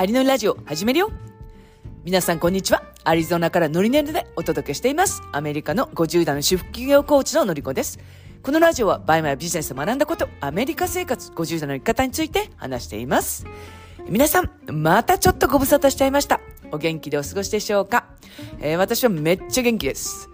[0.00, 1.10] アリノリラジオ始めるよ
[2.04, 2.82] 皆さんこんにちは。
[3.04, 5.20] アリゾナからノリネルでお届けしています。
[5.30, 7.98] アメリカの50代の主婦企業コーチののりこです。
[8.42, 13.44] このラジオはバイマイビジネスで学んだこと、アメリカ生活50代の生き方について話しています。
[14.08, 16.40] 皆さん、またちょっとご無沙汰しちゃいました。
[16.72, 18.06] お元気でお過ごしでしょうか、
[18.60, 20.30] えー私はめっちゃ元気です。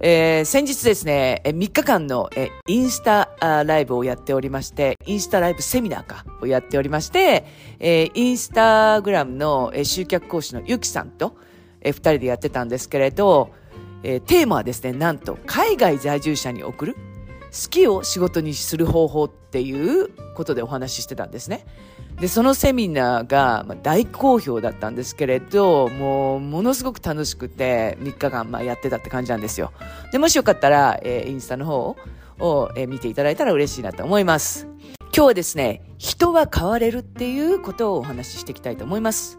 [0.00, 2.30] えー先日ですね、3日間の、
[2.68, 7.44] インスタライブをやっておりまして、インスタライブセミナーか、をやっておりまして、
[7.80, 11.36] えーインスタグラムの、集客講師のゆきさんと、
[11.80, 13.50] えー二人でやってたんですけれど、
[14.04, 21.66] えテーマはですね、なんと、海外在住者に送る好きを仕事にする方法っていうことでお話ししてたんですね。
[22.20, 29.72] で、そのセミナーが大好評だったんですけれど、もうものすごく楽しくて3日間まあやってたって感じなんですよ。
[30.10, 31.96] で、もしよかったら、えーインスタの方
[32.40, 34.66] を、えー見ていただいたら嬉しいなと思います。
[35.14, 39.38] 今日はですね、人は変われるっていうことをお話ししていきたいと思います。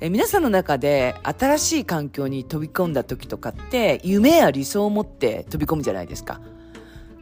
[0.00, 6.40] え皆さんの中で新しい環境に飛び込んだ時とかって夢や理想を持って飛び込むじゃないですか。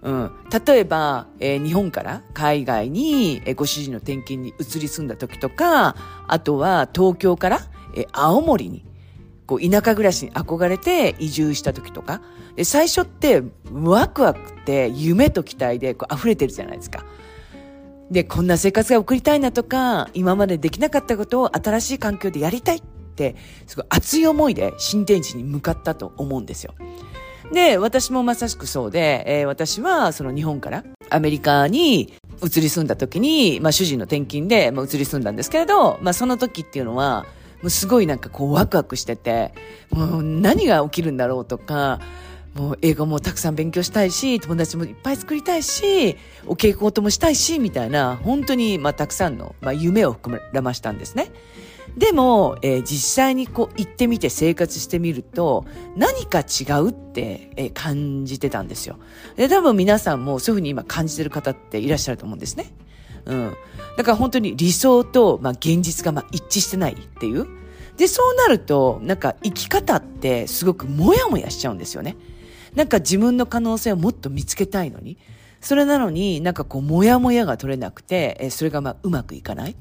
[0.03, 0.31] うん、
[0.67, 5.95] 例えば、えー日本から海外に、えーご主人の転勤に移り住んだ時とか、
[6.27, 7.61] あとは東京から、
[7.95, 8.85] えー青森に、
[9.47, 12.23] こう田舎暮らしに憧れて移住した時とか、
[12.57, 13.43] で最初って
[13.73, 17.05] ワクワクって夢と期待でこう溢れてるじゃないですか。
[18.11, 22.83] で、こんな生活が送りたいなとか、今までできなかったことを新しい環境でやりたいっ
[23.15, 26.75] て、すごい熱い思いで新天地に向かったと思うんですよ。
[27.53, 37.27] で、私もまさしくそうで、えー私はその日本からアメリカに移り住んだ時に、まあ主人の転勤で、まあ、移り住んだんですけれど、まあその時っていうのは、
[37.63, 39.53] もうすごいなんかこうワクワクしてて、
[39.91, 42.01] もう何が起きるんだろうとか、
[42.55, 51.31] もう英語もたくさん勉強したいし、友達もいっぱい作りたいし、お稽古事もしたいし、みたいな、本当にまあたくさんの、まあ、夢を膨らましたんですね。
[51.97, 55.65] でも、えー実際にこう行ってみて生活してみると、
[55.97, 58.97] 何か違うって、えー感じてたんですよ。
[59.37, 62.73] で、多分皆さんもそういうふうに今感じてる方っていらっしゃると思うんですね。
[63.27, 63.53] うん。
[63.97, 67.47] だから本当に理想と、まあ、現実がまあ一致してないっていう。
[67.97, 72.17] で、そうなると、なんか生き方ってすごくモヤモヤしちゃうんですよね。
[72.75, 75.19] なんか自分の可能性をもっと見つけたいのに、
[75.61, 79.77] それなのになんかこう、モヤモヤが取れなくて、それがまあうまくいかないっ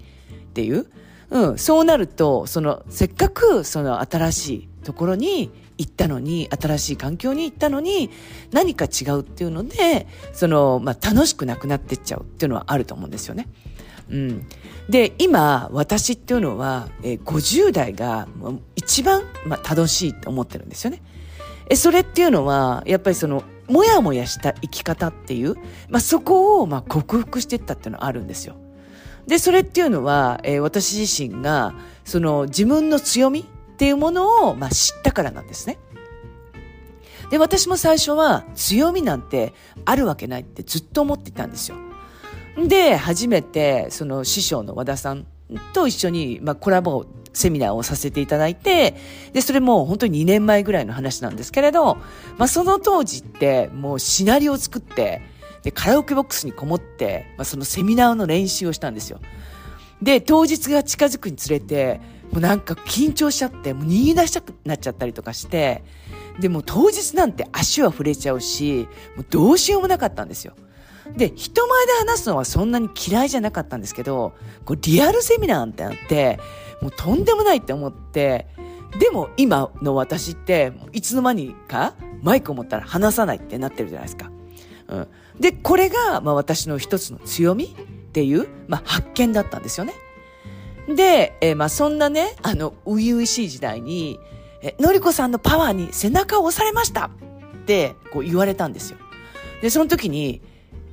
[0.54, 0.88] ていう。
[1.32, 8.10] うん、そうなると、その、せっかくその新しいところに行ったのに、新しい環境に行ったのに、
[8.52, 13.48] 何か違うっていうので、その、まあ楽しくなくなってっちゃうっていうのはあると思うんですよね。
[14.10, 14.48] うん。
[14.90, 18.28] で、今、私っていうのは、えー50代が
[18.76, 21.02] 一番、まあ、楽しいと思ってるんですよね。
[21.70, 25.56] え、それっていうのは、やっぱりその、もやもやした生き方っていう、
[25.90, 28.56] まあ、そこを、まあ、克服していったっていうのはあるんですよ。
[29.28, 31.74] で、それっていうのは、えー私自身が、
[32.04, 33.44] その、自分の強みっ
[33.78, 35.78] ていうものを、まあ、知ったからなんですね。
[37.30, 39.54] で、私も最初は、強みなんて
[39.86, 41.78] あるわけないってずっと思っていたんですよ。
[42.68, 45.26] で、初めて、その師匠の和田さん
[45.74, 48.96] と一緒に、まあ、コラボセミナーをさせていただいて、
[49.34, 51.96] で、それも本当に2年前ぐらいの話なんですけれど、
[52.38, 55.22] まあ、その当時って、もうシナリオを作って、
[55.64, 59.20] で、カラオケボックスにこもって、まあ、そのセミナーの練習をしたんですよ。
[60.02, 62.00] で、当日が近づくにつれて、
[62.32, 65.84] もうなんか緊張しちゃって、もう逃げ出したくなっちゃったりとかして、
[66.40, 70.54] で、も当日なんて足は触れちゃうし、もうどうしようもなかったんですよ。
[71.18, 74.34] で、人前で話すのはそんなに嫌いじゃなかったんですけど、
[74.66, 76.40] こうリアルセミナーってなって、
[76.82, 78.48] もうとんでもないって思って、
[79.00, 84.32] でも今の私って、いつの間にかマイクを持ったら話さないってなってるじゃないですか。
[84.90, 85.08] うん。
[85.40, 89.94] で、これが、まあ私の一つの強みっていう、まあ発見だったんですよね。
[90.88, 94.20] で、えーまあそんなね、あの、初々しい時代に、
[94.62, 97.10] え、のりこさんのパワーに背中を押されましたっ
[97.66, 98.98] て、こう言われたんですよ。
[99.62, 100.42] で、その時に、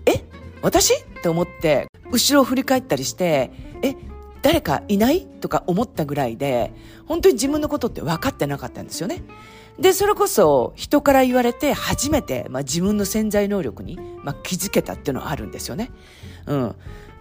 [0.04, 0.24] え
[0.62, 0.94] 私？
[0.94, 3.50] って思って、後ろを振り返ったりして、
[3.82, 3.94] え
[4.42, 5.26] 誰かいない？
[5.26, 6.72] とか思ったぐらいで、
[7.06, 9.22] 本当に自分のことって分かってなかったんですよね。
[9.78, 15.90] で、それこそ人から言われて初めて、まあ、自分の潜在能力に、まあ、気づけたっていうのはあるんですよね。
[16.46, 16.76] うん。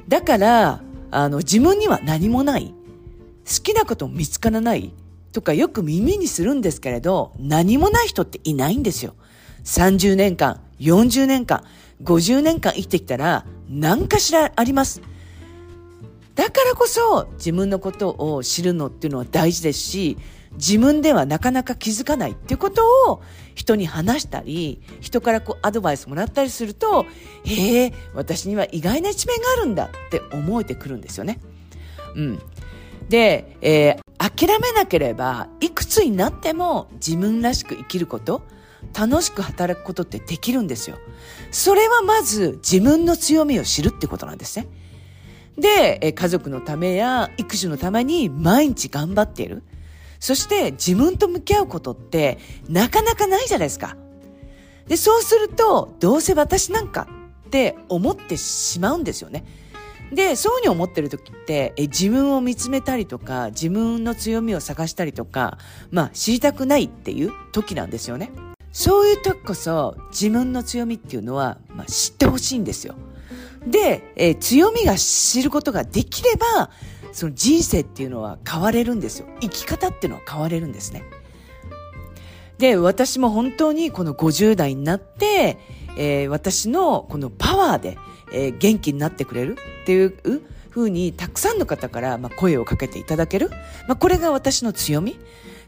[0.07, 0.81] だから、
[1.11, 2.73] あの、自分には何もない。
[3.45, 4.91] 好きなことも見つからない
[5.31, 9.15] とかよく耳にするんですけれど、何もない人っていないんですよ。
[9.65, 11.63] 30年間、40年間、
[12.03, 15.01] 50年間生きてきたら何かしらあります。
[16.35, 20.17] だからこそ自分のことを知るのっていうのは大事ですし、
[20.55, 23.21] 自分ではなかなか気づかないっていうことを
[23.55, 27.05] 人に話したり、人からこうアドバイスもらったりすると、
[27.43, 31.39] へえ、私には意外な一面があるんだって思えてくるんですよね。
[32.15, 32.39] うん。
[33.09, 38.41] で、えー、諦めなければ、いくつになっても自分らしく生きること、
[38.97, 40.97] 楽しく働くことってできるんですよ。
[41.51, 44.67] それはまず自分の強みを知るってことなんですね。
[45.57, 49.63] で、家族のためや育児のために毎日頑張っている。
[50.19, 52.39] そして自分と向き合うことって
[52.69, 53.97] なかなかないじゃないですか。
[54.87, 57.07] で、そうすると、どうせ私なんか
[57.47, 59.43] って思ってしまうんですよね。
[60.13, 65.57] で、そうに思ってる時って、え自分を見つめたりとか、自分の強みを探したりとか、
[65.89, 68.31] まあ、知りたくないっていう時なんですよね。
[68.71, 72.95] そういう時こそ、自分の強みっていうのは、まあ、知ってほしいんですよ。
[73.65, 76.69] で、え、強みが知ることができれば、
[77.15, 79.27] その人生っていうのは変われるんですよ。
[79.39, 81.01] 生き方っていうのは変われるんですね。
[82.57, 85.57] で、私も本当にこの50代になって、
[85.97, 87.97] えー、私のこのパワーで、
[88.33, 93.49] えー、元気になってくれるっていうふうにたくさんの方から、まあ、声をかけていただける。
[93.87, 95.17] まあ、これが私の強み。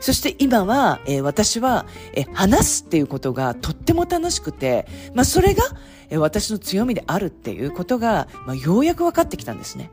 [0.02, 5.64] そして今は、えー、私は、えー、話すっていうことがとっても楽しくて、まあ、それが、
[6.10, 9.92] えー、私の強みであるっていうことが、まあ、ようやく分かってきたんですね。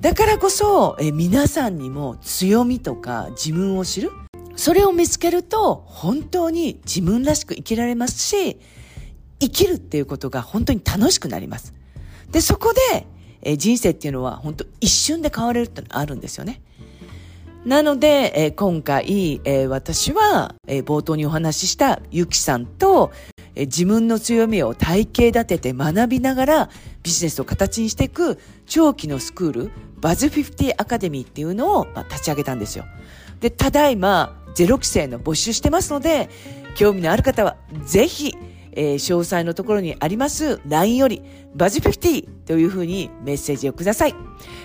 [0.00, 4.10] だからこそ、え皆さんにも強みとか自分を知る
[4.54, 8.58] それを見つけると本当に自分らしく生きられますし、
[9.40, 11.74] 生きるっていうことが本当に楽しくなります。
[12.30, 13.06] で、そこで、
[13.42, 16.60] え人生っていうのは本当一瞬で変われるってのあるんですよね。
[17.64, 23.12] なので、え今回、え私は、え冒頭にお話ししたゆきさんと、
[23.56, 26.70] え自分の強みを体系立てて学びながら
[27.02, 29.70] ビジネスを形にしていく長期のスクール、
[30.00, 32.84] バズ50アカデミーっていうのを、ま立ち上げたんですよ。
[33.40, 36.28] で、ただいま、ゼロ期生の募集してますので、
[36.76, 38.36] 興味のある方は、ぜひ、
[38.72, 41.22] えー、詳細のところにあります LINE より、
[41.54, 44.14] バズ50というふうにメッセージをください。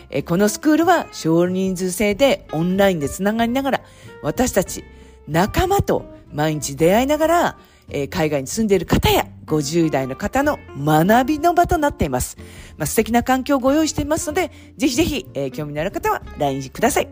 [0.09, 3.81] えー、このスクールは少人数制でオンラインでつながりながら、
[4.21, 4.83] 私たち
[5.27, 7.57] 仲間と毎日出会いながら、
[7.91, 12.37] えー、海外に住んでいる方や50代の方の学びの場となっています。
[12.77, 17.07] まあ、素敵な環境をご用意していますので、ぜひぜひ、えー、興味のある方は LINE ください。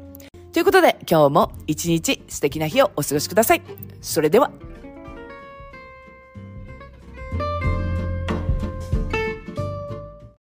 [0.51, 3.61] ということで、今日も一日素敵な日をお過ごしください。
[4.01, 4.51] それでは。